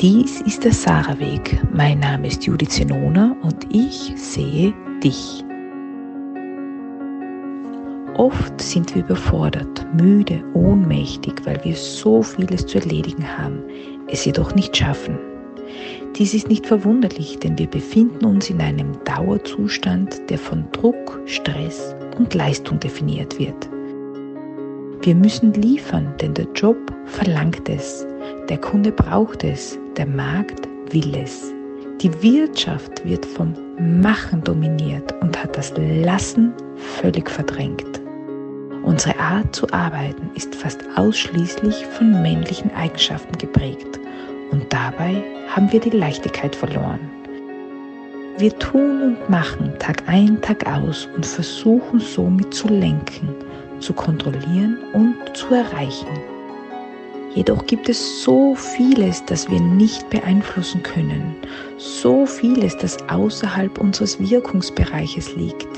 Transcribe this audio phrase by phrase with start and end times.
[0.00, 1.60] Dies ist der Sarah-Weg.
[1.72, 5.44] Mein Name ist Judith Zenona und ich sehe dich.
[8.14, 13.60] Oft sind wir überfordert, müde, ohnmächtig, weil wir so vieles zu erledigen haben,
[14.06, 15.18] es jedoch nicht schaffen.
[16.14, 21.96] Dies ist nicht verwunderlich, denn wir befinden uns in einem Dauerzustand, der von Druck, Stress
[22.16, 23.68] und Leistung definiert wird.
[25.02, 26.76] Wir müssen liefern, denn der Job
[27.06, 28.06] verlangt es,
[28.48, 31.52] der Kunde braucht es, der Markt will es.
[32.00, 33.54] Die Wirtschaft wird vom
[34.00, 38.00] Machen dominiert und hat das Lassen völlig verdrängt.
[38.84, 44.00] Unsere Art zu arbeiten ist fast ausschließlich von männlichen Eigenschaften geprägt
[44.50, 47.00] und dabei haben wir die Leichtigkeit verloren.
[48.38, 53.28] Wir tun und machen Tag ein, Tag aus und versuchen somit zu lenken,
[53.80, 56.37] zu kontrollieren und zu erreichen.
[57.34, 61.36] Jedoch gibt es so vieles, das wir nicht beeinflussen können,
[61.76, 65.68] so vieles, das außerhalb unseres Wirkungsbereiches liegt.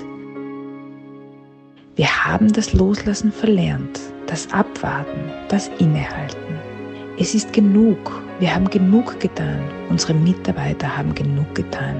[1.97, 6.55] Wir haben das Loslassen verlernt, das Abwarten, das Innehalten.
[7.19, 11.97] Es ist genug, wir haben genug getan, unsere Mitarbeiter haben genug getan.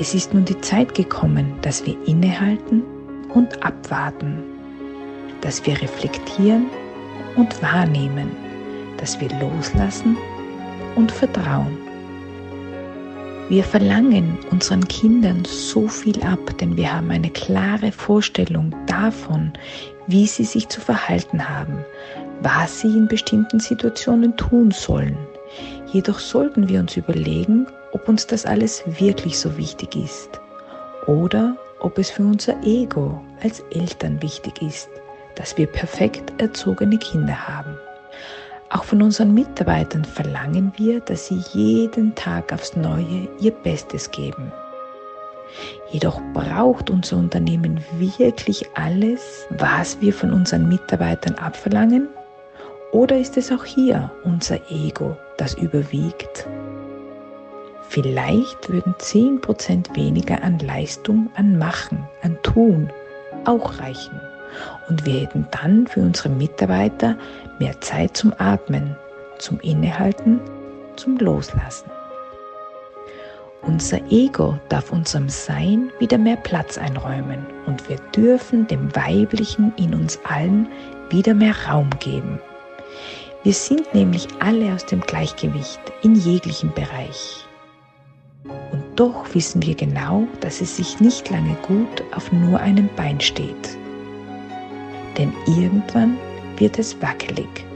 [0.00, 2.82] Es ist nun die Zeit gekommen, dass wir innehalten
[3.34, 4.42] und abwarten,
[5.42, 6.66] dass wir reflektieren
[7.36, 8.49] und wahrnehmen
[9.00, 10.16] dass wir loslassen
[10.94, 11.78] und vertrauen.
[13.48, 19.52] Wir verlangen unseren Kindern so viel ab, denn wir haben eine klare Vorstellung davon,
[20.06, 21.84] wie sie sich zu verhalten haben,
[22.42, 25.18] was sie in bestimmten Situationen tun sollen.
[25.92, 30.40] Jedoch sollten wir uns überlegen, ob uns das alles wirklich so wichtig ist
[31.08, 34.88] oder ob es für unser Ego als Eltern wichtig ist,
[35.34, 37.76] dass wir perfekt erzogene Kinder haben.
[38.70, 44.52] Auch von unseren Mitarbeitern verlangen wir, dass sie jeden Tag aufs Neue ihr Bestes geben.
[45.90, 52.08] Jedoch braucht unser Unternehmen wirklich alles, was wir von unseren Mitarbeitern abverlangen?
[52.92, 56.46] Oder ist es auch hier unser Ego, das überwiegt?
[57.88, 62.88] Vielleicht würden 10% weniger an Leistung, an Machen, an Tun
[63.46, 64.20] auch reichen.
[64.88, 67.16] Und wir hätten dann für unsere Mitarbeiter
[67.58, 68.96] mehr Zeit zum Atmen,
[69.38, 70.40] zum Innehalten,
[70.96, 71.90] zum Loslassen.
[73.62, 79.94] Unser Ego darf unserem Sein wieder mehr Platz einräumen und wir dürfen dem Weiblichen in
[79.94, 80.66] uns allen
[81.10, 82.40] wieder mehr Raum geben.
[83.42, 87.46] Wir sind nämlich alle aus dem Gleichgewicht in jeglichem Bereich.
[88.44, 93.20] Und doch wissen wir genau, dass es sich nicht lange gut auf nur einem Bein
[93.20, 93.59] steht
[95.18, 96.16] denn irgendwann
[96.56, 97.69] wird es wackelig.